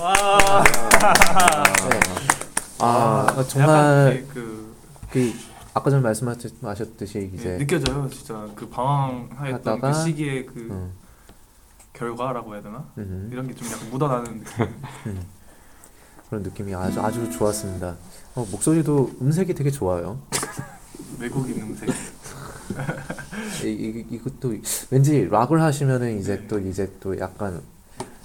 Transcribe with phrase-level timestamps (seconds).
[0.00, 0.64] 와.
[1.88, 2.00] 네.
[2.78, 3.68] 아, 어, 정말
[4.18, 4.74] 약간 그,
[5.10, 5.32] 그
[5.74, 10.92] 아까 전에 말씀하셨듯이 그 이제 네, 느껴져요 진짜 그 방황했던 그 시기의 그 음,
[11.92, 14.66] 결과라고 해야 되나 음, 이런 게 좀 약간 묻어나는 느낌.
[15.06, 15.26] 음.
[16.28, 17.96] 그런 느낌이 아주 아주 좋았습니다.
[18.34, 20.18] 어, 목소리도 음색이 되게 좋아요.
[21.20, 21.88] 외국인 음색.
[23.64, 24.54] 이, 이, 이것도
[24.90, 27.60] 왠지 락을 하시면은 이제 또 이제 또 약간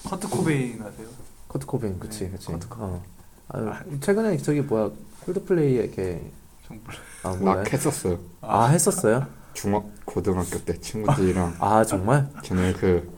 [0.06, 1.08] 커트 코베인 하세요?
[1.48, 2.48] 커트 코베인 그치 네, 그치.
[2.48, 3.04] 커트 어.
[3.50, 4.92] 아, 최근에 저기 뭐야
[5.26, 6.32] 콜드플레이에 이렇게
[6.68, 6.98] 좀 몰라.
[7.24, 7.64] 아 뭐야?
[7.72, 8.20] 했었어요.
[8.42, 9.26] 아 했었어요?
[9.54, 12.30] 중학 고등학교 때 친구들이랑 아 정말?
[12.44, 13.10] 저는 그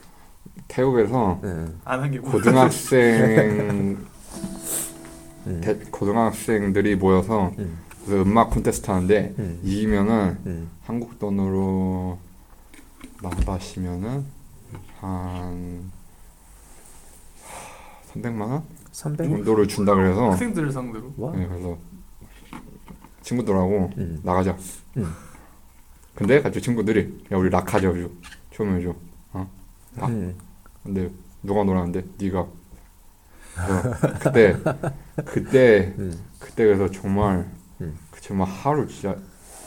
[0.67, 1.65] 태국에서 네.
[1.83, 2.31] 안한 게 뭐.
[2.31, 3.97] 고등학생
[5.47, 5.61] 음.
[5.61, 7.79] 대, 고등학생들이 모여서 음.
[8.05, 9.59] 그 음악 콘테스트 하는데 음.
[9.63, 10.69] 이기면은 음.
[10.85, 12.17] 한국 돈으로
[13.21, 14.25] 나가시면은
[14.99, 15.91] 한
[18.21, 19.29] 300만 원 300?
[19.29, 21.13] 정도를 준다 그래서 학생들을 상대로.
[21.17, 21.31] 와.
[21.35, 21.77] 네, 그래서
[23.21, 24.19] 친구들하고 음.
[24.23, 24.55] 나가자.
[24.97, 25.13] 음.
[26.15, 28.09] 근데 갑자기 친구들이 야 우리 락하자 줘.
[28.53, 28.93] 처음에 줘.
[29.33, 29.49] 어?
[29.99, 30.07] 아.
[30.07, 30.35] 음.
[30.83, 31.09] 근데
[31.43, 32.47] 누가 놀았는데 네가.
[34.21, 34.55] 그때
[35.25, 36.17] 그때 음.
[36.39, 37.49] 그때 그래서 정말
[37.81, 37.97] 음.
[38.11, 39.15] 그 정말 하루 진짜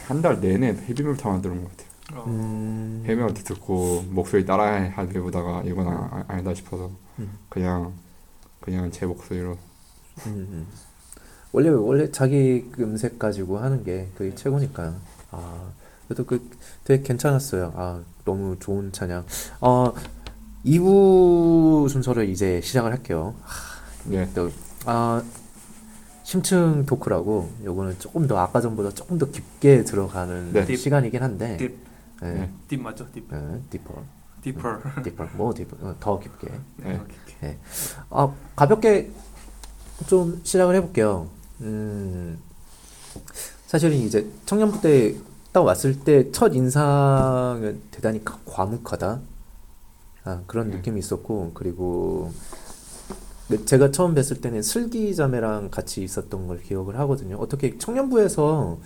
[0.06, 2.20] 한 달 내내 헤비메탈만 들은 것 같아요.
[2.20, 2.24] 어.
[2.26, 3.02] 음.
[3.06, 7.30] 헤비메탈 듣고 목소리 따라 하려보다가 이건 아, 아니다 싶어서 음.
[7.48, 7.92] 그냥
[8.62, 9.58] 그냥 제 목소리로
[10.26, 10.66] 음, 음.
[11.52, 14.94] 원래 원래 자기 그 음색 가지고 하는 게 그게 최고니까요.
[15.32, 15.70] 아
[16.06, 16.48] 그래도 그
[16.84, 17.74] 되게 괜찮았어요.
[17.76, 19.26] 아 너무 좋은 찬양.
[19.60, 19.92] 어
[20.64, 23.34] 2부 순서를 이제 시작을 할게요.
[24.04, 25.22] 네아
[26.24, 30.76] 심층 토크라고 요거는 조금 더 아까 전보다 조금 더 깊게 들어가는 네.
[30.76, 31.76] 시간이긴 한데 deep.
[32.22, 32.32] 네.
[32.32, 32.50] 네.
[32.68, 33.10] deep 맞죠?
[33.12, 33.28] deep.
[33.28, 34.02] 네, deeper
[34.42, 34.78] deeper.
[35.04, 36.48] deeper 뭐 deeper 어, 더 깊게
[36.78, 37.00] 네.
[37.00, 37.56] 오케이.
[38.10, 39.10] 아, 가볍게
[40.06, 41.28] 좀 시작을 해볼게요.
[41.60, 42.38] 음,
[43.66, 49.20] 사실은 이제 청년부 때 딱 왔을 때 첫 인상은 대단히 가- 과묵하다.
[50.24, 50.76] 아, 그런 네.
[50.76, 52.32] 느낌이 있었고, 그리고
[53.48, 57.36] 네, 제가 처음 뵀을 때는 슬기 자매랑 같이 있었던 걸 기억을 하거든요.
[57.36, 58.78] 어떻게 청년부에서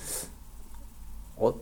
[1.36, 1.54] 어,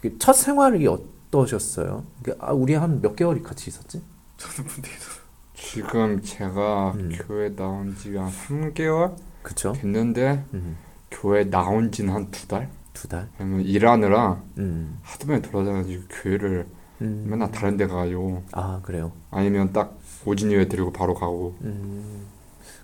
[0.00, 0.98] 그첫 생활이 어
[1.30, 2.04] 떠셨어요?
[2.22, 4.02] 그, 아, 우리 한 몇 개월이 같이 있었지?
[4.36, 5.20] 저는 군대에서
[5.54, 7.12] 지금 제가 음.
[7.26, 9.72] 교회 나온 지가 한 3개월 그쵸?
[9.74, 10.76] 됐는데 음,
[11.10, 12.68] 교회 나온 지는 한 두 달?
[12.92, 13.28] 두 달?
[13.38, 16.66] 왜냐면 일하느라 음, 하도 많이 돌아다녀가지고 교회를
[17.02, 17.26] 음.
[17.28, 19.12] 맨날 다른 데 가가지고 아, 그래요?
[19.30, 22.26] 아니면 딱 오진 예배 드리고 바로 가고 음,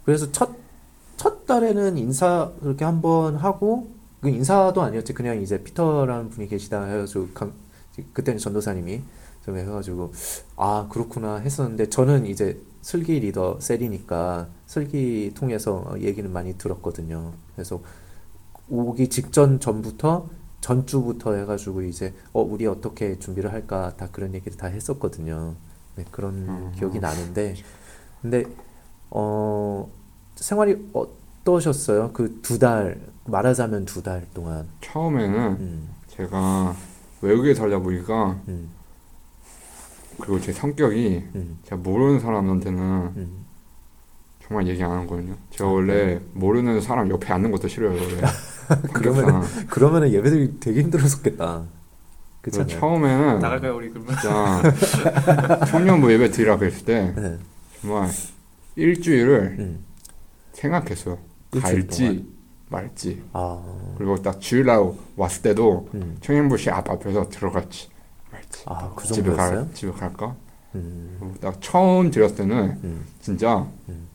[0.05, 0.51] 그래서 첫,
[1.17, 3.89] 첫 달에는 인사 그렇게 한번 하고,
[4.21, 5.13] 그 인사도 아니었지.
[5.15, 6.87] 그냥 이제 피터라는 분이 계시다
[7.35, 7.53] 강,
[8.13, 9.03] 그때는 전도사님이
[9.45, 10.13] 좀 해가지고,
[10.57, 17.33] 아, 그렇구나 했었는데, 저는 이제 슬기 리더 셀이니까, 슬기 통해서 얘기는 많이 들었거든요.
[17.55, 17.81] 그래서
[18.69, 20.29] 오기 직전 전부터,
[20.61, 25.55] 전주부터 해가지고 이제, 어, 우리 어떻게 준비를 할까, 다 그런 얘기를 다 했었거든요.
[25.97, 26.73] 네, 그런 음.
[26.77, 27.55] 기억이 나는데,
[28.23, 28.45] 근데
[29.11, 29.89] 어
[30.35, 32.13] 생활이 어떠셨어요?
[32.13, 34.67] 그 두 달, 말하자면 두 달 동안.
[34.81, 36.75] 처음에는 음, 제가
[37.27, 38.71] 외국에 살다 보니까 음,
[40.19, 42.81] 그리고 제 성격이 음, 제가 모르는 사람한테는
[43.17, 43.47] 음.
[44.47, 45.35] 정말 얘기 안 하거든요.
[45.51, 47.91] 제가 아, 원래 모르는 사람 옆에 앉는 것도 싫어요.
[47.91, 48.23] 원래.
[48.93, 49.67] 성격상.
[49.69, 51.65] 그러면은 예배드리 되게 힘들었었겠다.
[52.41, 52.81] 그래서 그렇잖아요.
[52.81, 54.15] 처음에는 나갈까요 우리 그러면?
[54.15, 57.39] 진짜 청년부 예배 드리라 그랬을 때 네,
[57.81, 58.09] 정말
[58.77, 59.85] 일주일을 음,
[60.53, 61.19] 생각했어요.
[61.53, 62.36] 일주일 갈지 동안?
[62.69, 63.23] 말지.
[63.33, 67.89] 아, 그리고 딱 주일날 왔을 때도 음, 청년부시 앞 앞에서 들어갈지
[68.33, 68.63] 말지.
[68.67, 69.33] 아, 그 집에?
[69.33, 70.35] 갈 집에 갈까?
[70.75, 74.09] 음, 딱 처음 드렸을 때는 음, 진짜 음.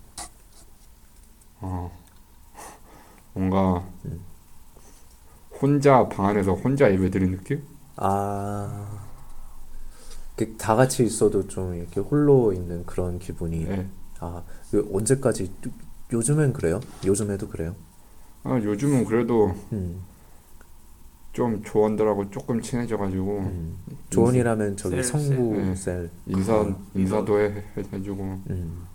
[1.62, 1.92] 어
[3.34, 4.20] 뭔가 음.
[5.62, 7.64] 혼자 방 안에서 혼자 예배 드린 느낌?
[7.96, 9.06] 아,
[10.36, 13.66] 그다 같이 있어도 좀 이렇게 홀로 있는 그런 기분이.
[13.66, 13.88] 네.
[14.20, 15.52] 아, 그 언제까지?
[16.12, 16.82] 요즘엔 그래요?
[17.06, 17.76] 요즘에도 그래요?
[18.44, 20.02] 아, 요즘은 그래도 음,
[21.34, 23.78] 좀 조원들하고 조금 친해져가지고 음.
[24.10, 25.64] 조언이라면 저기 셀, 성부 셀.
[25.66, 25.76] 네.
[25.76, 26.10] 셀.
[26.28, 27.46] 인사 아, 인사도 해,
[27.78, 28.88] 해- 해주고 음.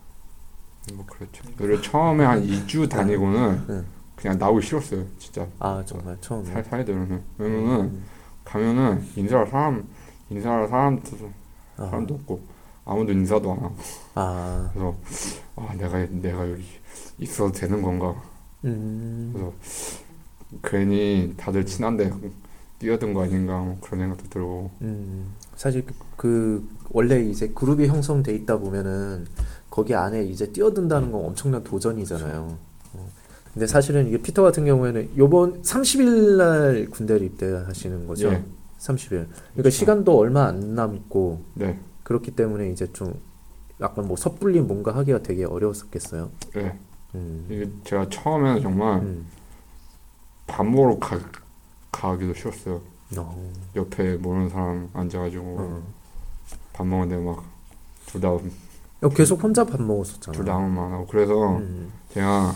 [0.95, 1.43] 뭐 그렇죠.
[1.57, 3.83] 그리고 처음에 한 2주 다니고는 네.
[4.17, 5.05] 그냥 나오기 싫었어요.
[5.19, 6.45] 진짜 아 정말 처음에.
[6.51, 8.05] 살 살야 되면은 왜냐면은 음.
[8.45, 9.87] 가면은 인사할 사람
[10.31, 11.31] 인사할 사람도
[11.79, 12.41] 아, 사람도 없고
[12.85, 13.77] 아무도 인사도 안 하고
[14.15, 14.95] 아, 그래서
[15.57, 16.65] 아 내가 내가 여기
[17.19, 18.15] 있어도 되는 건가
[18.65, 19.53] 음, 그래서
[20.63, 22.13] 괜히 다들 친한데
[22.79, 25.33] 뛰어든 거 아닌가 뭐 그런 생각도 들고 음.
[25.55, 29.27] 사실 그, 그 원래 이제 그룹이 형성돼 있다 보면은
[29.71, 32.59] 거기 안에 이제 뛰어든다는 건 엄청난 도전이잖아요.
[32.95, 33.09] 어.
[33.53, 38.29] 근데 사실은 이게 피터 같은 경우에는 요번 30일 날 군대를 입대하시는 거죠.
[38.29, 38.45] 예.
[38.79, 39.09] 30일.
[39.09, 39.71] 그러니까 그렇죠.
[39.71, 43.19] 시간도 얼마 안 남고 네, 그렇기 때문에 이제 좀
[43.81, 46.31] 약간 뭐 섣불리 뭔가 하기가 되게 어려웠었겠어요.
[46.55, 46.79] 네.
[47.15, 47.47] 음.
[47.51, 49.27] 이게 제가 처음에는 정말 음.
[50.47, 51.19] 밥 먹으러 가,
[51.91, 52.81] 가기도 싫었어요.
[53.17, 53.53] 어.
[53.77, 55.83] 옆에 모르는 사람 앉아가지고 어.
[56.73, 57.45] 밥 먹는데 막
[58.07, 60.37] 둘다 야, 계속 혼자 밥 먹었었잖아.
[60.37, 61.93] 둘다 아무 말안 하고 그래서 음.
[62.11, 62.55] 제가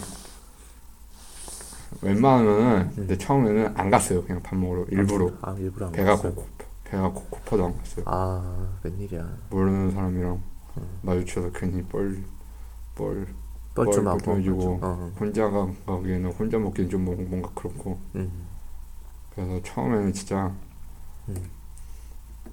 [2.03, 2.93] 웬만하면은 음.
[2.97, 4.25] 근데 처음에는 안 갔어요.
[4.25, 6.35] 그냥 밥 먹으러 일부러 아 일부러 안 배가 먹었어요?
[6.35, 6.47] 고
[6.85, 8.05] 배가 고, 고파도 안 갔어요.
[8.07, 9.29] 아 웬일이야.
[9.51, 10.43] 모르는 사람이랑
[10.79, 10.99] 음.
[11.03, 13.27] 마주쳐서 괜히 뻘뻘
[13.75, 14.79] 뻘쭘하고.
[14.83, 15.13] 어.
[15.19, 18.31] 혼자 가- 가기에는 혼자 먹기는 좀 뭔- 뭔가 그렇고 음.
[19.35, 20.53] 그래서 처음에는 진짜
[21.29, 21.37] 음.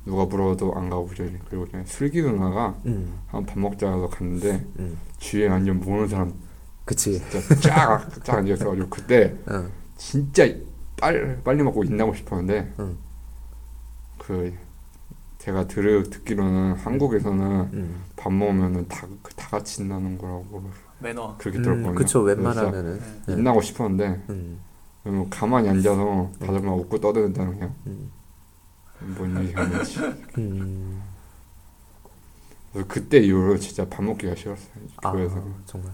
[0.05, 3.19] 누가 물어도 안 가고 저희 그리고 그냥 슬기 누나가 음.
[3.27, 4.97] 한밥 먹자 해서 갔는데 음.
[5.17, 6.33] 주위에 완전 모르는 사람
[6.85, 7.19] 그치.
[7.29, 7.41] 진짜
[8.21, 9.67] 쫙쫙 앉아있어가지고 그때 어.
[9.97, 10.45] 진짜
[10.97, 12.97] 빨리 빨리 먹고 인나고 싶었는데 응.
[14.19, 14.53] 그
[15.39, 17.41] 제가 들 듣기로는 한국에서는
[17.73, 18.03] 음.
[18.15, 21.35] 밥 먹으면은 다, 다 같이 인나는 거라고 매너.
[21.37, 21.95] 그렇게 음, 들었거든요.
[21.95, 22.99] 그쵸 그래서 웬만하면은.
[22.99, 23.05] 네.
[23.27, 23.33] 네.
[23.33, 24.59] 인나고 싶었는데 음.
[25.03, 28.11] 그러면 가만히 앉아서 다들 막 웃고 떠드는다는 그냥 음.
[28.99, 29.99] 뭔 일이었는지
[30.39, 31.01] 음.
[32.73, 34.69] 그래서 그때 이후로 진짜 밥 먹기가 싫었어요
[35.03, 35.91] 아 교회에서 정말.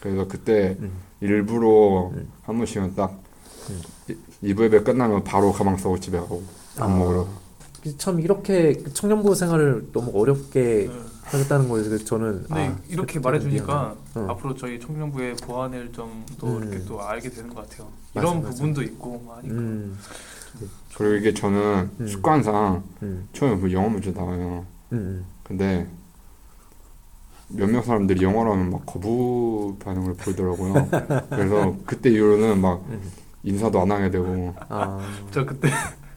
[0.00, 0.92] 그래서 그때 음.
[1.20, 2.30] 일부러 음.
[2.44, 3.20] 한 번씩은 딱
[3.68, 3.82] 음.
[4.08, 6.42] 이- 2부 예배 끝나면 바로 가방 싸고 집에 가고
[6.76, 6.88] 밥 아.
[6.88, 7.28] 먹으러
[7.96, 10.90] 참 이렇게 청년부 생활을 너무 어렵게 네.
[11.22, 13.96] 하겠다는 거에 대해서 저는 근데 아, 이렇게 좀 말해주니까.
[14.14, 14.26] 어.
[14.30, 16.62] 앞으로 저희 청년부의 보완을 좀또 음.
[16.62, 17.88] 이렇게 또 알게 되는 것 같아요.
[18.12, 18.54] 맞아, 이런 맞아.
[18.54, 19.54] 부분도 있고 뭐 하니까.
[19.54, 19.96] 음.
[20.94, 22.08] 그리고 이게 저는 음.
[22.08, 23.28] 습관상 음.
[23.32, 25.24] 처음에 뭐 영어 문제 나와요 음.
[25.42, 25.86] 근데
[27.48, 30.88] 몇몇 사람들이 영어로 하면 막 거부 반응을 보이더라고요
[31.30, 33.00] 그래서 그때 이후로는 막 음.
[33.42, 35.00] 인사도 안 하게 되고 아.
[35.30, 35.68] 저 그때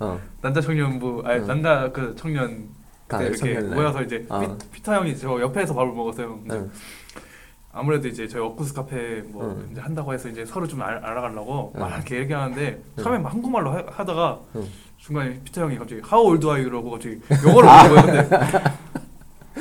[0.03, 0.19] 어.
[0.41, 1.47] 남자 청년부 아니 응.
[1.47, 2.67] 남자 그 청년
[3.09, 3.75] 아, 그때 이렇게 청년회.
[3.75, 4.39] 모여서 이제 아.
[4.39, 6.39] 피, 피터 형이 저 옆에서 밥을 먹었어요.
[6.39, 6.71] 근데 응.
[7.71, 9.69] 아무래도 이제 저희 엇구스 카페 뭐 응.
[9.71, 11.81] 이제 한다고 해서 이제 서로 좀 알, 알아가려고 응.
[11.81, 13.03] 막 이렇게 얘기하는데 응.
[13.03, 14.67] 처음에 막 한국말로 하, 하다가 응.
[14.97, 18.29] 중간에 피터 형이 갑자기 How old are you라고 갑자기 영어로 물어보는 거예요.
[18.29, 18.63] 근데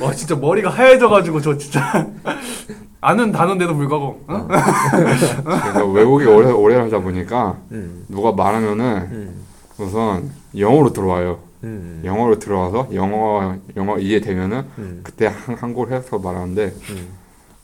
[0.01, 2.07] 와 진짜 머리가 하얘져가지고 저 진짜
[3.01, 4.47] 아는 단어인데도 불구하고 어?
[4.93, 8.05] 그래서 외국에 오래 오래 하다 보니까 음.
[8.07, 9.42] 누가 말하면은 음.
[9.77, 12.01] 우선 영어로 들어와요 음.
[12.03, 14.99] 영어로 들어와서 영어 영어 이해되면은 음.
[15.03, 17.09] 그때 한, 한국어 해서 말하는데 음.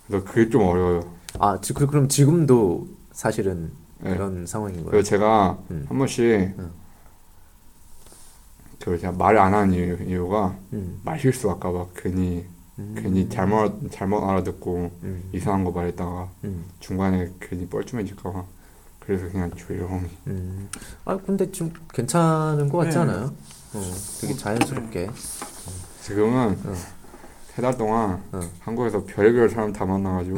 [0.08, 1.04] 그래서 그게 좀 어려워요
[1.40, 4.12] 아, 지, 그- 그럼 지금도 사실은 네.
[4.14, 4.90] 그런 상황인 거예요.
[4.92, 5.86] 그래서 제가 음.
[5.88, 6.24] 한 번씩
[6.58, 6.72] 응.
[8.80, 11.00] 저 제가 말을 안 하는 이유, 이유가 음.
[11.04, 12.46] 말 실수할까 봐 괜히
[12.80, 12.96] 음.
[12.98, 15.24] 괜히 잘못 잘못 알아듣고 음.
[15.34, 16.66] 이상한 거 말했다가 음.
[16.80, 18.46] 중간에 괜히 뻘쭘해질까 봐
[19.10, 20.70] 그래서 그냥 조용히 음.
[21.04, 23.02] 아, 근데 좀 괜찮은 것 같지 네.
[23.02, 23.34] 않아요?
[23.74, 23.82] 어,
[24.22, 25.10] 되게 자연스럽게.
[26.04, 26.76] 지금은 응.
[27.48, 28.50] 세달 동안 응.
[28.60, 30.38] 한국에서 별별 사람 다 만나가지고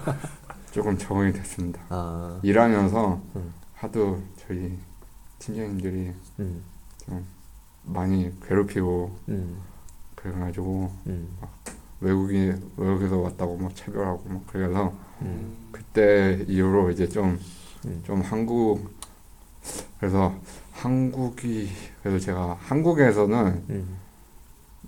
[0.72, 1.82] 조금 적응이 됐습니다.
[1.90, 3.52] 아, 일하면서 응.
[3.74, 4.78] 하도 저희
[5.38, 6.62] 팀장님들이 음.
[7.82, 9.58] 많이 괴롭히고 음.
[10.14, 11.36] 그래가지고 음.
[12.00, 15.54] 외국인 외국에서 왔다고 막 차별하고 막 그래서 음.
[15.72, 17.38] 그때 이후로 이제 좀
[18.04, 18.22] 좀 음.
[18.22, 18.90] 한국
[19.98, 20.34] 그래서
[20.72, 21.70] 한국이
[22.02, 23.96] 그래서 제가 한국에서는 음.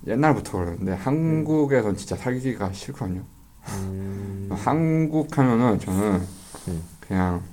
[0.07, 3.23] 옛날부터 그러는데 한국에선 진짜 살기가 싫거든요.
[3.69, 4.49] 음.
[4.51, 6.21] 한국 하면은 저는
[6.67, 6.83] 음.
[6.99, 7.43] 그냥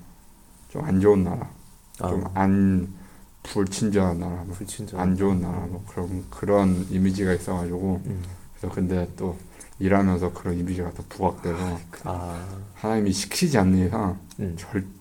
[0.68, 1.48] 좀 안 좋은 나라,
[2.00, 2.94] 아, 좀안
[3.42, 5.00] 불친절한 나라, 뭐 불친절.
[5.00, 8.22] 안 좋은 나라, 뭐 그런 그런 이미지가 있어가지고 음.
[8.54, 9.36] 그래서 근데 또
[9.78, 14.56] 일하면서 그런 이미지가 또 부각돼서 아, 하나님이 시키지 않는 이상 음.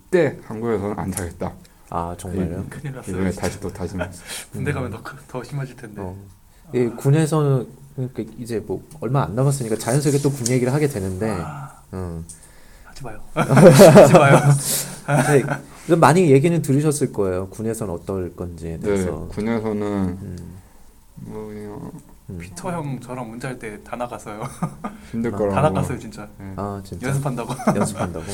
[0.09, 1.53] 절대 한국에서는 안 살겠다.
[1.89, 2.65] 아 정말요?
[2.69, 3.31] 큰일 났어요.
[3.33, 3.99] 다시 또 다짐.
[4.51, 6.01] 군대 가면 더, 더 심해질 텐데.
[6.01, 6.15] 어.
[6.73, 11.71] 이 군에서는 그러니까 이제 뭐 얼마 안 남았으니까 자연스럽게 또 군 얘기를 하게 되는데, 아,
[11.91, 12.23] 어.
[12.83, 13.19] 하지 마요.
[13.33, 14.37] 하지 마요.
[15.27, 15.43] 네,
[15.87, 17.47] 그 많이 얘기는 들으셨을 거예요.
[17.49, 19.27] 군에서는 어떨 건지에 네, 대해서.
[19.29, 20.37] 군에서는 음,
[21.15, 21.91] 뭐 그냥
[22.29, 22.37] 음.
[22.39, 24.43] 피터 형 저랑 문자할 때 다 나갔어요.
[25.11, 25.55] 힘들 아, 거라고.
[25.55, 26.27] 다 나갔어요 진짜.
[26.37, 26.53] 네.
[26.57, 27.53] 아 진짜 연습한다고.
[27.77, 28.25] 연습한다고.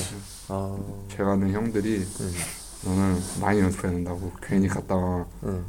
[0.50, 0.78] 아,
[1.10, 2.34] 제가 아는 형들이 음,
[2.86, 5.64] 너는 많이 연습해야 된다고 괜히 갔다가 음.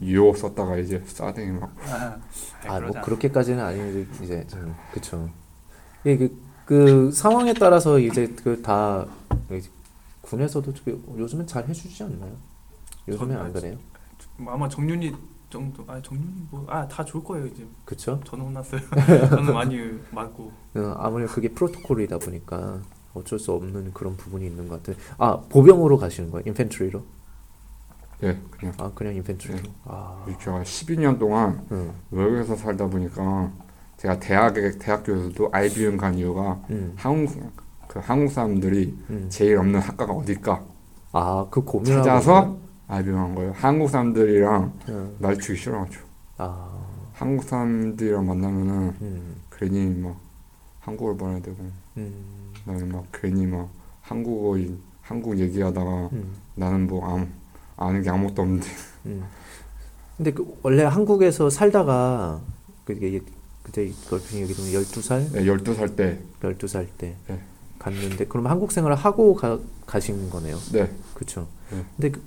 [0.00, 2.16] 유혹 썼다가 이제 싸대기 막 아,
[2.66, 3.00] 아, 뭐 그러지 않아.
[3.06, 5.28] 그렇게까지는 아닌데 이제 음, 그쵸.
[6.06, 9.04] 예, 그, 그 상황에 따라서 이제 그 다
[10.22, 12.32] 군에서도 그 요즘은 잘 해주지 않나요?
[13.06, 13.76] 요즘엔 안 그래요?
[14.46, 15.14] 아마 정윤이
[15.52, 18.18] 정도 아 정윤이 뭐아 다 좋을 거예요 이제 그쵸?
[18.24, 18.80] 저는 혼났어요
[19.30, 19.78] 저는 많이
[20.10, 22.80] 맞고 어, 아무래도 그게 프로토콜이다 보니까
[23.14, 24.96] 어쩔 수 없는 그런 부분이 있는 것 같아요.
[25.18, 26.44] 아 보병으로 가시는 거예요?
[26.46, 27.02] 인펜트리로?
[28.22, 29.58] 예, 그냥 아 그냥 인펜트리로?
[29.62, 29.70] 네.
[29.84, 33.52] 아, 제가 12년 동안 응, 외국에서 살다 보니까
[33.98, 37.52] 제가 대학에 대학교에서도 IBM 간 이유가 응, 한국
[37.86, 39.26] 그 한국 사람들이 응.
[39.28, 40.64] 제일 없는 학과가 어딜까
[41.12, 42.61] 아그 고민하고 찾
[42.92, 43.52] 간 거예요.
[43.56, 45.16] 한국 사람들이랑 응.
[45.18, 46.04] 마주치기 싫어가지고
[46.38, 46.70] 아,
[47.14, 50.16] 한국 사람들이랑 만나면은 음, 괜히 막
[50.80, 51.56] 한국어를 말해야 되고
[51.96, 53.70] 음, 나는 막 괜히 막
[54.02, 57.26] 한국어인 한국 얘기하다가 음, 나는 뭐 아무
[57.76, 58.68] 아는 게 아무것도 없는데
[59.06, 59.24] 음.
[60.16, 62.40] 근데 그 원래 한국에서 살다가
[62.84, 63.20] 그게
[63.62, 65.32] 그때 걸핀 얘기 들으면 12살?
[65.32, 67.40] 네, 12살 때 12살 때 네.
[67.78, 70.56] 갔는데 그럼 한국 생활을 하고 가, 가신 거네요.
[70.72, 70.90] 네.
[71.14, 71.46] 그렇죠.
[71.70, 71.84] 네.
[71.96, 72.22] 근데 그,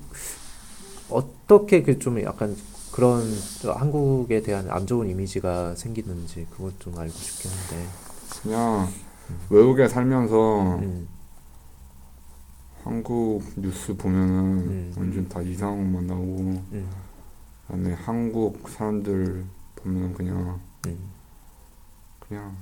[1.09, 2.55] 어떻게 그 좀 약간
[2.91, 3.23] 그런
[3.61, 7.87] 저 한국에 대한 안 좋은 이미지가 생기는지 그것 좀 알고 싶긴 한데.
[8.41, 8.87] 그냥
[9.49, 11.07] 외국에 살면서 음,
[12.83, 14.93] 한국 뉴스 보면은 음.
[14.97, 16.39] 완전 다 이상한 것만 나오고
[16.73, 16.89] 음,
[17.67, 19.43] 그다음에 한국 사람들
[19.77, 20.97] 보면은 그냥 음,
[22.19, 22.55] 그냥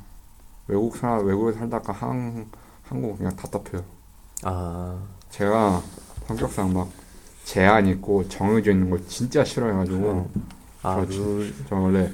[0.68, 2.50] 외국 사 외국에 살다가 한
[2.84, 3.84] 한국 그냥 답답해요.
[4.44, 5.82] 아, 제가
[6.28, 6.90] 성격상 막
[7.46, 10.30] 제한 있고 정해져 있는 걸 진짜 싫어해가지고
[10.82, 11.18] 아, 그렇지.
[11.18, 12.10] 룰, 저 원래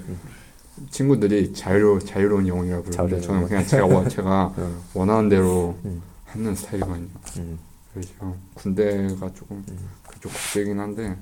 [0.91, 3.47] 친구들이 자유로 자유로운 영혼이라고 부르는데 저는.
[3.47, 6.01] 그냥 제가 원 제가 어, 원하는 대로 음.
[6.25, 7.07] 하는 스타일이거든요.
[7.37, 7.59] 음,
[7.93, 9.89] 그래서 군대가 조금 음.
[10.07, 11.15] 그쪽 국제이긴 한데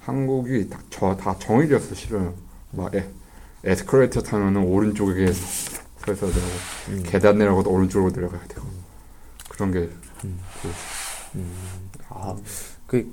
[0.00, 2.34] 한국이 딱 저 다 정해져서 싫어요.
[2.72, 3.06] 막 에,
[3.64, 6.46] 에스컬레이터 타면은 오른쪽에 서 있어야 되고
[6.88, 8.66] 음, 계단 내려가도 오른쪽으로 내려가야 되고
[9.48, 9.88] 그런 게
[10.24, 10.40] 음.
[12.08, 12.36] 아,
[12.86, 13.10] 그,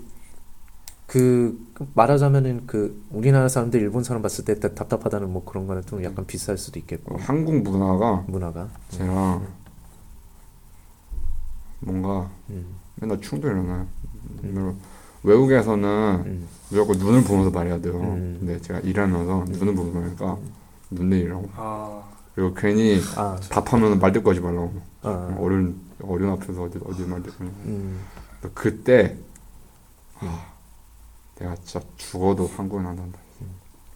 [1.13, 5.83] 그, 그 말하자면은 그 우리나라 사람들 일본 사람 봤을 때 다- 답답하다는 뭐 그런 거는
[5.83, 8.67] 좀 약간 비쌀 수도 있겠고 어, 한국 문화가 문화가.
[8.89, 9.39] 제가
[11.81, 12.65] 뭔가 음,
[12.95, 13.85] 맨날 충돌이 일어나요.
[14.41, 14.73] 맨날
[15.21, 17.93] 외국에서는 음, 무조건 눈을 보면서 말해야 돼요.
[17.93, 18.37] 음.
[18.39, 20.37] 근데 제가 일하면서 눈을 보면서 말하니까
[20.89, 21.47] 눈 내리라고.
[21.55, 22.03] 아
[22.33, 24.73] 그리고 괜히 아, 답하면 말대꾸 하지 말라고.
[25.03, 27.43] 아, 어른 어른 앞에서 어디 어디 말대꾸.
[27.43, 27.99] 음,
[28.55, 29.15] 그때
[30.19, 30.52] 아,
[31.39, 33.19] 내가 진짜 죽어도 한국은 안 한다.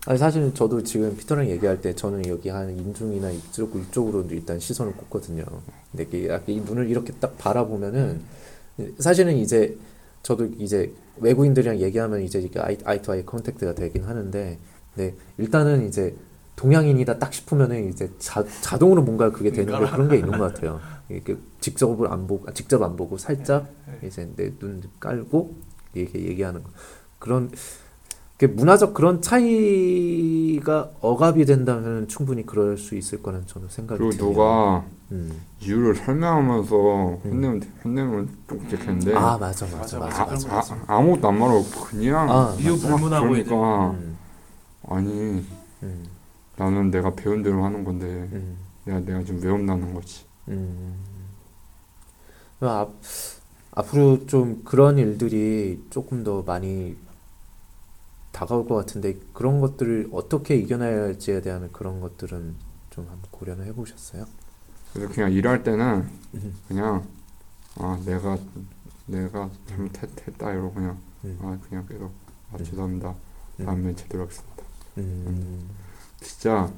[0.05, 4.93] 아니 사실은 저도 지금 피터랑 얘기할 때 저는 여기 한 인중이나 이쪽 이쪽으로 일단 시선을
[4.93, 5.43] 꽂거든요.
[5.91, 8.21] 근데 이게 이 눈을 이렇게 딱 바라보면은
[8.99, 9.77] 사실은 이제
[10.23, 14.57] 저도 이제 외국인들이랑 얘기하면 이제 이게 eye, eye to eye contact가 되긴 하는데
[14.95, 16.15] 근데 일단은 이제
[16.55, 20.79] 동양인이다 딱 싶으면은 이제 자, 자동으로 뭔가 그게 되는 게 그런 게 있는 것 같아요.
[21.09, 23.67] 이게 직접을 안 보고 아, 직접 안 보고 살짝
[24.03, 25.53] 이제 내 눈 깔고
[25.93, 26.69] 이렇게 얘기하는 거
[27.19, 27.51] 그런
[28.37, 34.29] 그 문화적 그런 차이가 억압이 된다면 충분히 그럴 수 있을 거는 저는 생각이 그리고 드네요.
[34.29, 35.41] 누가 음.
[35.59, 36.75] 이유를 설명하면서
[37.23, 40.47] 혼내면 혼내면 좀 그렇겠는데 아 맞아 맞아 맞아, 맞아 아, 맞아.
[40.49, 40.75] 맞아.
[40.85, 44.17] 아, 아 무것도 안 말하고 그냥 아, 이유 막 불문하고 그러니까 음,
[44.87, 45.43] 아니
[45.81, 46.05] 음,
[46.57, 50.25] 나는 내가 배운 대로 하는 건데 음, 내가 내가 좀 외운다는 거지.
[50.49, 50.95] 음.
[52.59, 52.91] 앞,
[53.71, 56.95] 앞으로 좀 그런 일들이 조금 더 많이
[58.37, 62.53] 다가올 것 같은데 그런 것들을 어떻게 이겨내야 할지에 대한 그런 것들은
[62.91, 64.25] 좀 한번 고려는 해보셨어요?
[64.93, 66.55] 그래서 그냥 일할 때는 음.
[66.67, 67.07] 그냥
[67.79, 68.37] 아 내가
[69.07, 71.39] 내가 잘못했다 이러고 그냥 음.
[71.41, 72.11] 아 그냥 계속
[72.51, 72.63] 아 음.
[72.63, 73.15] 죄송합니다.
[73.59, 73.65] 음.
[73.65, 74.63] 다음에 제대로 하겠습니다.
[74.99, 75.69] 음.
[76.21, 76.71] 진짜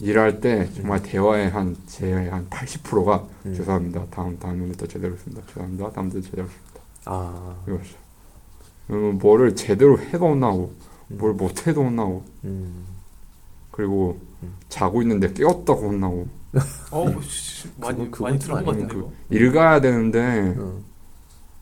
[0.00, 3.54] 일할 때 정말 대화의 한 제의 한 80%가 음.
[3.54, 4.06] 죄송합니다.
[4.06, 5.46] 다음 다음에부터 제대로 했습니다.
[5.48, 5.90] 죄송합니다.
[5.90, 6.80] 다음부터 제대로 했습니다.
[7.04, 8.05] 아, 이거죠.
[8.86, 10.72] 그러면 뭐를 제대로 해도 혼나고
[11.10, 11.18] 음.
[11.18, 12.84] 뭘 못해도 혼나고 음.
[13.70, 14.54] 그리고 음.
[14.68, 16.26] 자고 있는데 깨웠다고 혼나고
[16.90, 18.70] 어 씨, 많이 그거- 많이 들은 좀 것.
[18.72, 20.80] 같은데 이거 일 가야 되는데 어,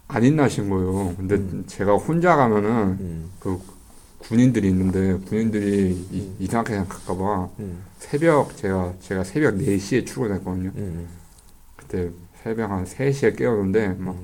[0.09, 1.15] 안 인나신 거예요.
[1.17, 1.65] 근데 음.
[1.67, 3.31] 제가 혼자 가면은 음.
[3.41, 3.59] 그
[4.19, 6.37] 군인들이 있는데 군인들이 이, 음.
[6.39, 7.83] 이 상하게 생각할까봐 음.
[7.99, 10.71] 새벽 제가 제가 새벽 4시에 출근했거든요.
[10.77, 11.09] 음.
[11.77, 12.11] 그때
[12.43, 14.15] 새벽 한 3시에 깨웠는데 막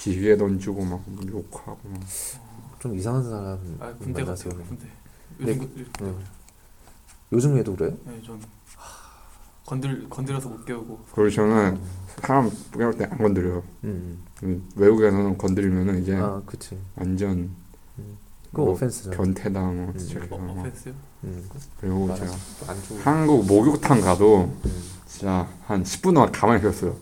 [0.00, 0.12] 음.
[0.12, 2.00] 비위에 던지고 막 욕하고 막
[2.80, 4.86] 좀 이상한 사람 아 군대 같아요 군대
[5.36, 6.18] 네, 요즘 그- 어.
[7.30, 7.94] 요즘에도 그래요?
[8.06, 8.40] 네, 전
[9.66, 11.78] 건들 건드려서 못 깨우고 그리고 저는
[12.22, 13.62] 사람 깨울 때안 건드려요.
[13.84, 14.24] 음.
[14.42, 16.78] 음, 외국에서는 건드리면은 이제 아, 그치.
[16.96, 17.50] 완전
[18.50, 19.14] 그거 뭐 오펜스잖아.
[19.16, 19.98] 변태다 뭐 음.
[19.98, 20.94] 시작해서 어, 막 오펜스요?
[21.24, 21.48] 음.
[21.80, 22.26] 그리고 맞아.
[22.26, 22.74] 제가.
[23.04, 24.82] 한국 목욕탕 가도 음.
[25.06, 26.96] 진짜 한 10분 동안 가만히 있었어요.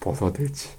[0.00, 0.70] 벗어야 될지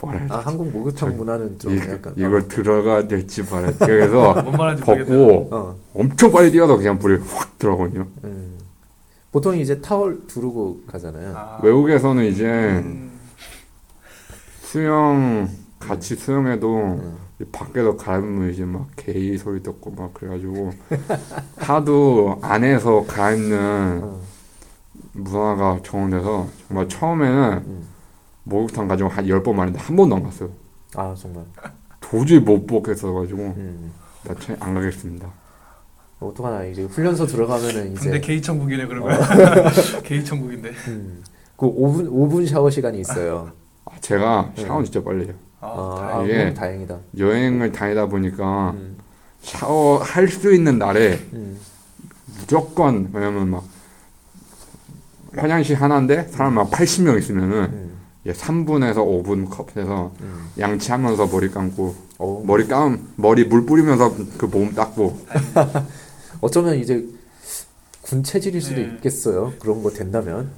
[0.00, 3.86] 뭐라 해야 아 한국 목욕탕 저기, 문화는 좀 이, 약간 이걸 들어가야 될지 말아야 될지
[3.86, 4.34] 그래서.
[4.34, 8.06] 벗고 어, 엄청 빨리 뛰어서 그냥 물에 확 들어가거든요.
[8.24, 8.58] 음.
[9.32, 11.36] 보통 이제 타월 두르고 가잖아요.
[11.36, 13.10] 아, 외국에서는 이제 음,
[14.62, 15.48] 수영
[15.78, 17.16] 같이 수영해도 음.
[17.40, 20.72] 이 밖에서 갈아입으면 이제 막 게이 소리 듣고 막 그래가지고
[21.58, 24.20] 하도 안에서 갈아입는 어,
[25.12, 27.95] 문화가 정원돼서 정말 처음에는 음.
[28.50, 30.48] 목욕탕 가지고 한 열 번 말했는데 한 번도 안 갔어요.
[30.94, 31.44] 아 정말.
[32.00, 33.92] 도저히 못 보겠어가지고 음.
[34.24, 35.28] 나중에 안 가겠습니다.
[36.20, 39.18] 어떡하나 이제 훈련소 들어가면은 이제 근데 게이 천국이네 그러면
[40.04, 40.70] 게이 천국인데.
[40.88, 41.22] 음.
[41.56, 43.50] 그 5분 5분 샤워 시간이 있어요.
[43.84, 44.64] 아, 제가 네.
[44.64, 45.34] 샤워 진짜 빨리 해요.
[45.60, 46.18] 아, 아, 다행이다.
[46.18, 46.98] 아 이게- 그럼 다행이다.
[47.18, 48.96] 여행을 다니다 보니까 음.
[49.42, 51.58] 샤워 할 수 있는 날에 음.
[52.38, 53.64] 무조건 왜냐면 막
[55.36, 57.85] 화장실 하나인데 사람 막 80명 있으면은 음.
[58.26, 60.50] 예, 3분에서 5분 컵에서 음.
[60.58, 65.18] 양치하면서 머리 감고 어, 머리 감 머리 물 뿌리면서 그 몸 닦고
[66.40, 67.06] 어쩌면 이제
[68.02, 68.94] 군 체질일 수도 네.
[68.94, 69.52] 있겠어요.
[69.58, 70.50] 그런 거 된다면.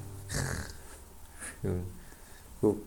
[1.65, 1.85] 음.
[2.61, 2.79] 또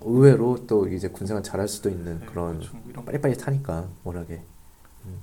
[0.00, 3.04] 의외로 또 이제 군생활 잘할 수도 있는 네, 그런 그렇죠.
[3.04, 4.42] 빨리빨리 타니까 워낙에.
[5.06, 5.18] 음.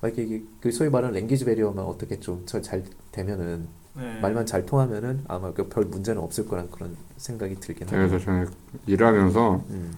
[0.00, 4.18] 막 이게 이게 그 소위 말하는 랭귀지 베리어만 어떻게 좀 잘 되면은 네.
[4.20, 8.18] 말만 잘 통하면은 아마 그별 문제는 없을 거란 그런 생각이 들긴 그래서 하네요.
[8.18, 8.50] 저는
[8.86, 9.96] 일하면서 음,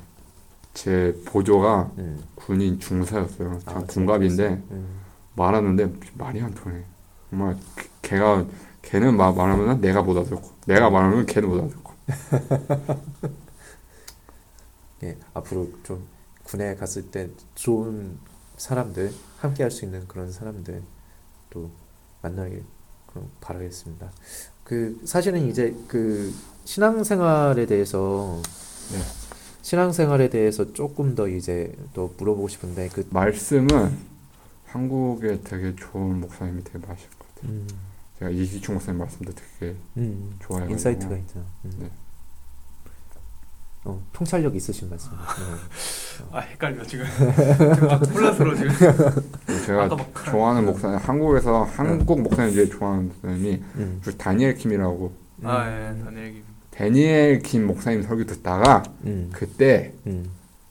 [0.74, 2.22] 제 보조가 음.
[2.34, 3.60] 군인 중사였어요.
[3.66, 5.00] 아, 전 군갑인데 음.
[5.34, 6.84] 말하는데 말이 안 통해.
[7.30, 7.56] 정말
[8.02, 8.46] 걔가
[8.82, 11.92] 걔는 말 말하면 내가 못 알아듣고 내가 말하면 걔는 못 알아듣고
[15.02, 16.06] 예, 앞으로 좀
[16.44, 18.18] 군에 갔을 때 좋은
[18.56, 20.82] 사람들, 함께 할 수 있는 그런 사람들
[21.50, 21.70] 또
[22.22, 22.75] 만나길 그럼
[23.40, 24.10] 바라겠습니다.
[24.64, 26.32] 그 사실은 이제 그
[26.64, 28.40] 신앙생활에 대해서
[28.92, 28.98] 네.
[29.62, 33.96] 신앙생활에 대해서 조금 더 이제 또 물어보고 싶은데 그 말씀은
[34.66, 37.52] 한국에 되게 좋은 목사님이 되게 많으실 것 같아요.
[37.52, 37.68] 음,
[38.18, 41.44] 제가 이기충 목사님 말씀도 되게 음, 좋아해가지고 insight가 있잖아.
[41.64, 41.72] 음.
[41.78, 41.90] 네.
[43.86, 45.12] 어, 통찰력 있으신 말씀.
[45.12, 45.56] 음.
[46.32, 47.06] 아 헷갈려 지금.
[47.06, 48.70] 지금 막 혼란스러워 지금.
[49.64, 49.88] 제가
[50.30, 54.00] 좋아하는 목사님 한국에서 한국 목사님 중에 좋아하는 목사님이 음.
[54.04, 55.12] 그 다니엘 킴이라고
[55.44, 56.44] 아 예, 다니엘 김.
[56.70, 59.30] 다니엘 킴 목사님 설교 듣다가 음.
[59.32, 60.30] 그때 음.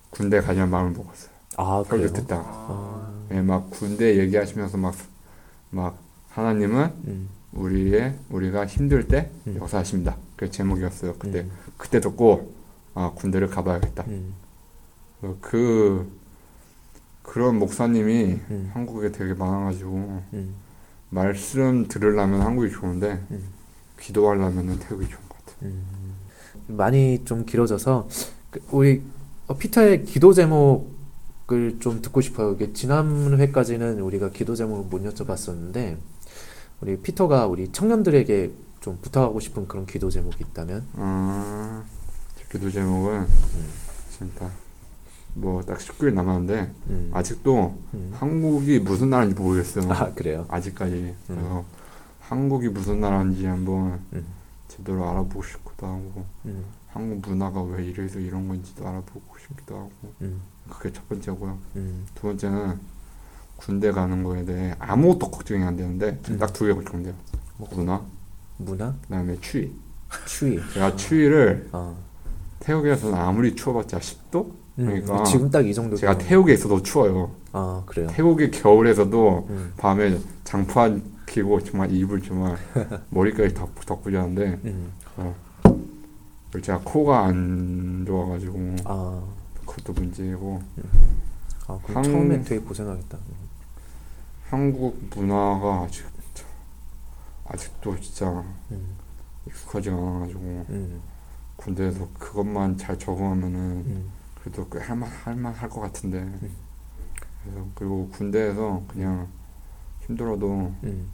[0.10, 1.30] 군대 가자는 마음을 먹었어요.
[1.58, 2.14] 아, 설교 그래요?
[2.14, 4.94] 듣다가 아, 예, 막 군대 얘기하시면서 막
[5.76, 5.98] 막
[6.30, 7.30] 하나님은 음.
[7.54, 9.58] 우리의 우리가 힘들 때 음.
[9.60, 10.16] 역사하십니다.
[10.38, 11.16] 그 제목이었어요.
[11.20, 11.52] 그때 음.
[11.78, 12.55] 그때 듣고
[12.96, 14.06] 아 군대를 가봐야겠다.
[14.08, 14.34] 음.
[15.22, 16.10] 어, 그
[17.22, 18.72] 그런 목사님이 음.
[18.74, 20.56] 한국에 되게 많아가지고 음.
[21.10, 23.44] 말씀 들으려면 한국이 좋은데 음.
[24.00, 25.70] 기도하려면은 태국이 좋은 것 같아요.
[25.72, 26.16] 음,
[26.68, 28.08] 많이 좀 길어져서
[28.52, 29.04] 그 우리
[29.48, 32.54] 어, 피터의 기도 제목을 좀 듣고 싶어요.
[32.54, 35.98] 이게 지난 회까지는 우리가 기도 제목을 못 여쭤봤었는데
[36.82, 41.95] 우리 피터가 우리 청년들에게 좀 부탁하고 싶은 그런 기도 제목이 있다면 아, 제
[42.56, 43.28] 기도 제목은
[44.10, 44.50] 진짜
[45.34, 47.12] 뭐딱 19일 남았는데 음.
[47.14, 48.14] 아직도 음.
[48.16, 49.92] 한국이 무슨 나라인지 모르겠어요.
[49.92, 50.46] 아 그래요.
[50.48, 51.66] 아직까지 그래서
[52.22, 54.26] 한국이 무슨 나라인지 한번 음.
[54.70, 56.64] 제대로 알아보고 싶기도 하고 음.
[56.88, 59.92] 한국 문화가 왜 이래서 이런 건지도 알아보고 싶기도 하고
[60.22, 60.42] 음.
[60.70, 61.58] 그게 첫 번째고요.
[61.76, 62.06] 음.
[62.16, 62.80] 두 번째는
[63.58, 66.38] 군대 가는 거에 대해 아무것도 걱정이 안 되는데 음.
[66.38, 67.16] 딱두 개 걱정돼요.
[67.58, 68.02] 문화,
[68.56, 69.76] 문화, 그다음에 추위.
[70.26, 70.58] 추위.
[70.74, 71.94] 제가 추위를 아.
[72.76, 74.46] 태국에서는 아무리 추워봤자 10도?
[74.80, 75.96] 음, 그러니까 지금 딱 이 정도.
[75.96, 77.32] 제가 태국에 있어도 추워요.
[77.52, 78.08] 아 그래요.
[78.12, 79.74] 태국의 겨울에서도 음.
[79.78, 82.58] 밤에 장판 끼고 정말 이불 정말
[83.10, 84.92] 머리까지 덮, 덮고 자는데 음.
[86.52, 89.22] 그리고 제가 코가 안 좋아가지고 아.
[89.66, 90.62] 그것도 문제고
[91.68, 93.18] 아 그럼 한- 처음에 되게 고생하겠다.
[94.50, 96.06] 한국 문화가 아직
[97.48, 98.96] 아직도 진짜 음.
[99.48, 101.02] 익숙하지가 않아가지고 음.
[101.66, 104.12] 군대에서 그것만 잘 적응하면은 음.
[104.42, 106.24] 그래도 꽤 할만 할만 할 것 같은데
[107.44, 109.28] 그래서 그리고 군대에서 그냥
[110.06, 111.08] 힘들어도 음.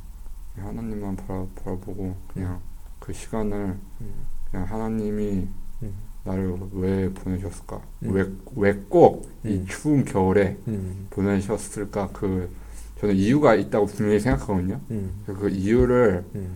[0.57, 2.59] 하나님만 바라, 바라보고 그냥
[2.99, 4.13] 그 시간을 음.
[4.49, 5.47] 그냥 하나님이
[5.83, 5.93] 음.
[6.25, 7.81] 나를 왜 보내셨을까?
[8.03, 8.11] 음.
[8.11, 9.65] 왜왜꼭이 음.
[9.69, 11.07] 추운 겨울에 음.
[11.09, 12.09] 보내셨을까?
[12.11, 12.53] 그
[12.99, 14.79] 저는 이유가 있다고 분명히 생각하거든요.
[14.91, 15.23] 음.
[15.25, 16.55] 그 이유를 음.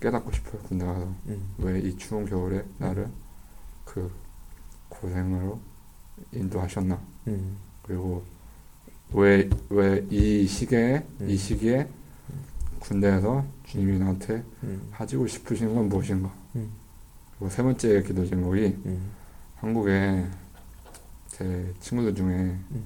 [0.00, 0.62] 깨닫고 싶어요.
[0.62, 1.54] 군대 가서 음.
[1.58, 3.08] 왜이 추운 겨울에 나를
[3.94, 4.10] 그
[4.88, 5.60] 고생으로
[6.32, 7.00] 인도하셨나?
[7.28, 7.56] 음.
[7.82, 8.24] 그리고
[9.12, 11.30] 왜 왜 이 시기에 음.
[11.30, 11.88] 이 시기에
[12.80, 14.88] 군대에서 주님이 나한테 음.
[14.90, 16.32] 하시고 싶으신 건 무엇인가?
[16.56, 16.72] 음.
[17.38, 19.10] 그리고 세 번째 기도 제목이 음.
[19.56, 20.26] 한국에
[21.28, 22.34] 제 친구들 중에
[22.72, 22.84] 음.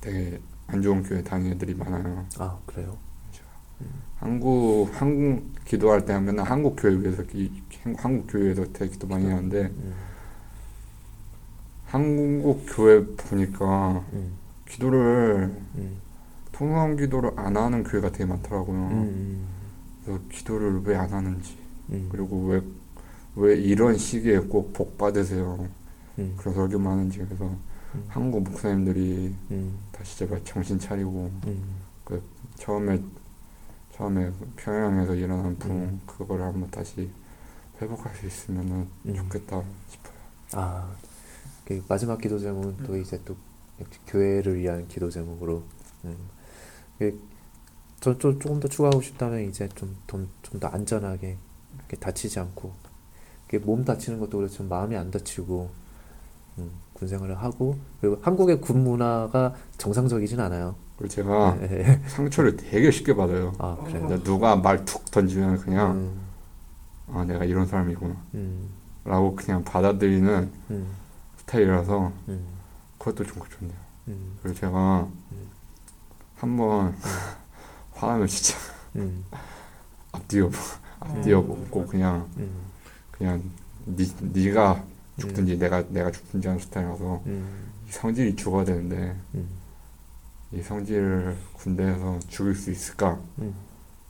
[0.00, 2.26] 되게 안 좋은 교회 다니는 애들이 많아요.
[2.38, 2.98] 아 그래요?
[4.18, 7.50] 한국 한국 기도할 때 맨날 한국 교회 위해서 기,
[7.98, 9.94] 한국 교회에서 되게 기도 많이 하는데 음,
[11.86, 15.96] 한국 교회 보니까 음, 기도를 음,
[16.52, 18.78] 통성 기도를 안 하는 교회가 되게 많더라고요.
[18.90, 19.48] 음,
[20.04, 21.56] 그래서 기도를 왜 안 하는지
[21.90, 22.62] 음, 그리고 왜
[23.36, 25.68] 왜 이런 시기에 꼭 복 받으세요.
[26.18, 27.18] 음, 그런 설교만 하는지.
[27.20, 27.56] 그래서
[27.94, 28.04] 음.
[28.08, 31.62] 한국 목사님들이 음, 다시 제발 정신 차리고 음,
[32.56, 33.00] 처음에
[34.02, 36.00] 처음에 평양에서 일어난 붕 음.
[36.06, 37.08] 그거를 한번 다시
[37.80, 39.14] 회복할 수 있으면은 음.
[39.14, 40.14] 좋겠다 싶어요.
[40.54, 40.90] 아,
[41.64, 43.36] 그 마지막 기도 제목은 또 이제 또
[44.08, 45.62] 교회를 위한 기도 제목으로.
[46.04, 46.16] 음.
[46.98, 47.16] 그,
[48.00, 50.28] 저, 좀 조금 더 추가하고 싶다면 이제 좀좀
[50.60, 51.36] 안전하게
[51.78, 52.72] 이렇게 다치지 않고,
[53.62, 55.70] 몸 다치는 것도 그렇지만 마음이 안 다치고,
[56.58, 60.74] 음, 군 생활을 하고 그리고 한국의 군 문화가 정상적이진 않아요.
[61.02, 62.00] 그리고 제가 예, 예.
[62.08, 63.52] 상처를 되게 쉽게 받아요.
[63.58, 64.06] 아 그래요.
[64.06, 66.20] 근데 누가 말 툭 던지면 그냥 음,
[67.12, 68.14] 아 내가 이런 사람이구나.
[68.34, 68.68] 음,
[69.04, 70.86] 라고 그냥 받아들이는 음,
[71.38, 72.46] 스타일이라서 음,
[72.98, 73.76] 그것도 좀 좋네요.
[74.08, 75.48] 음, 그리고 제가 음.
[76.36, 76.94] 한번
[77.94, 78.56] 화나면 진짜
[78.94, 79.24] 음,
[80.12, 80.50] 앞뒤어
[81.00, 82.48] 앞뒤어 보고 그냥 음,
[83.10, 83.42] 그냥
[83.86, 84.84] 니 네가
[85.18, 87.22] 죽든지 내가 내가 죽든지 하는 스타일이라서
[87.90, 89.48] 성질이 죽어야 되는데 음,
[90.52, 93.18] 이 성질을 군대에서 죽일 수 있을까?
[93.38, 93.54] 음,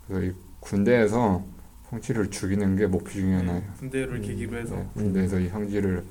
[0.06, 1.42] 그래서 이 군대에서
[1.90, 3.62] 성질을 죽이는 게 목표 중에 하나예요.
[3.78, 4.22] 군대를 음.
[4.22, 6.04] 계기로 해서 네, 군대에서 이 성질을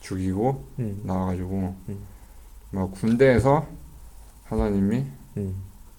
[0.00, 1.98] 죽이고 음, 나와가지고 음.
[2.70, 3.66] 막 군대에서
[4.44, 5.54] 하나님이 음,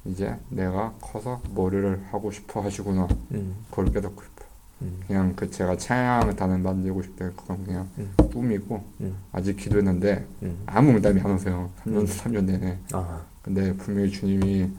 [0.05, 4.49] 이제 내가 커서 머리를 하고 싶어 하시구나 음, 그걸 깨닫고 싶어요.
[4.81, 8.13] 음, 그냥 그 제가 찬양 단을 만들고 싶대 그건 그냥 음.
[8.31, 10.63] 꿈이고 음, 아직 기도했는데 음.
[10.65, 11.69] 아무 응답이 안 오세요.
[11.83, 12.05] 3년 음.
[12.05, 12.77] 3년 내내.
[12.93, 14.69] 아, 근데 분명히 주님이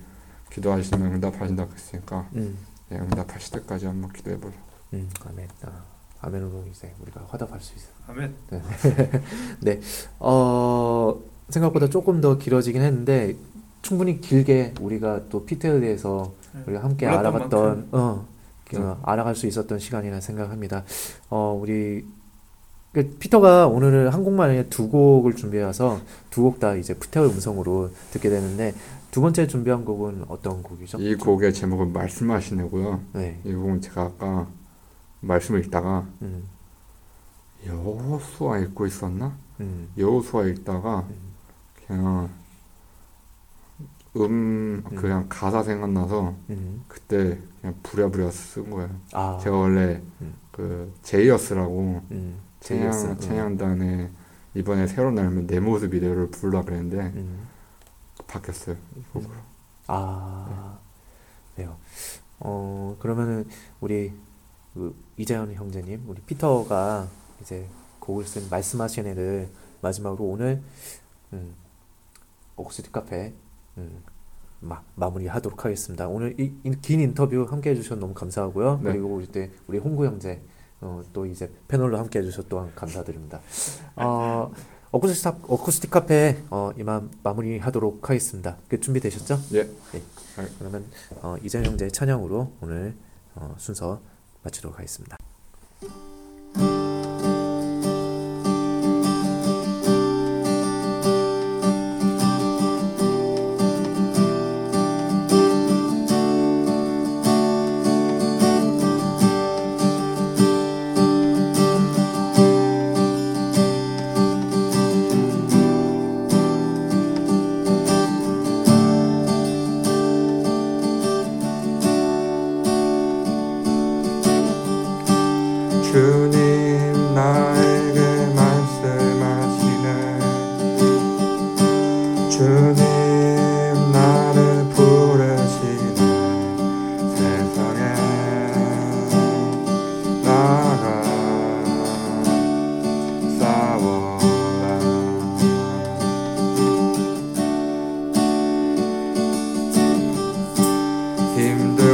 [0.53, 2.57] 기도하시면 응답하신다고 했으니까 음,
[2.89, 4.57] 네, 응답하실 때까지 한번 기도해 보자.
[4.93, 5.49] 음, 아멘.
[5.65, 5.83] 아,
[6.21, 7.89] 아멘으로 이제 우리가 화답할 수 있어.
[8.07, 8.33] 아멘.
[10.21, 13.35] 어, 생각보다 조금 더 길어지긴 했는데
[13.83, 16.63] 충분히 길게 우리가 또 피터에 대해서 네.
[16.69, 18.25] 우리가 함께 알아봤던 어,
[18.69, 18.95] 그, 음.
[19.03, 20.85] 알아갈 수 있었던 시간이라 생각합니다.
[21.29, 22.07] 어, 우리
[22.93, 26.01] 그 피터가 오늘은 한국말에 두 곡을 준비해서
[26.31, 28.75] 두 곡 다 이제 피터의 음성으로 듣게 되는데
[29.13, 30.99] 두 번째 준비한 곡은 어떤 곡이죠?
[31.01, 33.01] 이 곡의 제목은 말씀하시네고요.
[33.15, 33.41] 네.
[33.45, 34.47] 이 곡은 제가 아까
[35.21, 36.49] 말씀을 읽다가 음,
[37.67, 39.37] 여호수아 읽고 있었나?
[39.61, 41.17] 음, 여호수아 읽다가 음,
[41.87, 42.31] 그냥
[44.17, 46.83] 음 그냥 가사 생각나서 음.
[46.89, 48.91] 그때 그냥 부랴부랴 쓴 거예요.
[49.13, 50.35] 아, 제가 원래 음.
[50.51, 53.19] 그 제이어스라고 음, 찬양 음.
[53.19, 54.11] 찬양단에
[54.55, 57.49] 이번에 새로 나오면 내 모습 이대로를 부르라 그랬는데 음.
[58.27, 58.77] 바뀌었어요.
[58.97, 59.33] 이 곡으로.
[59.87, 60.79] 아,
[61.55, 61.77] 그래요.
[62.39, 63.47] 어, 그러면은
[63.81, 64.13] 우리
[64.75, 67.09] 그 이재현 형제님, 우리 피터가
[67.41, 67.67] 이제
[67.99, 69.49] 곡을 쓴 말씀하신 애를
[69.83, 70.63] 마지막으로 오늘
[71.33, 71.55] 음,
[72.57, 73.33] 옥수수 카페
[73.79, 74.03] 음,
[74.61, 76.07] 마, 마무리하도록 하겠습니다.
[76.09, 78.81] 오늘 이, 이- 긴 인터뷰 함께 해주셔서 너무 감사하고요.
[78.83, 78.93] 네.
[78.93, 80.41] 그리고 우리 때 우리 홍구 형제
[80.81, 83.41] 어, 또 이제 패널로 함께 해주셔서 또한 감사드립니다.
[83.97, 84.51] 어,
[84.91, 88.57] 어쿠스틱, 어쿠스틱 카페 어, 이만 마무리하도록 하겠습니다.
[88.69, 89.39] 그 준비되셨죠?
[89.55, 89.65] 예.
[89.65, 90.03] 네.
[90.59, 90.85] 그러면
[91.23, 92.95] 어, 이재현 형제의 찬양으로 오늘
[93.35, 94.01] 어, 순서
[94.43, 95.20] 마치도록 하겠습니다.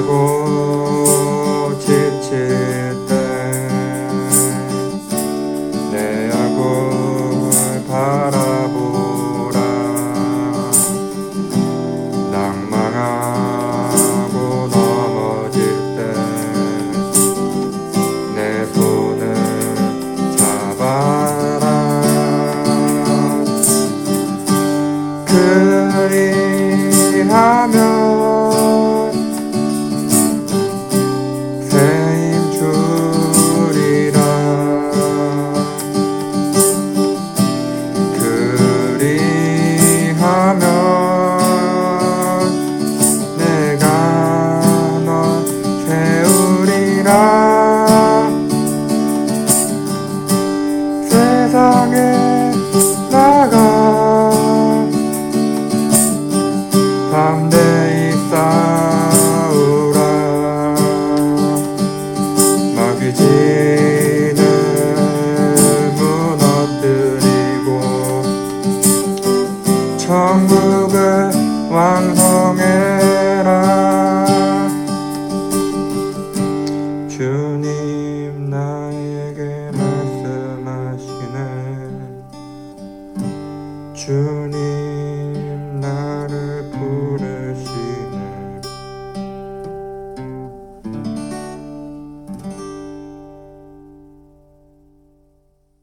[0.02, 0.45] Boy.